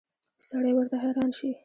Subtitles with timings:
[0.47, 1.49] سړی ورته حیران شي.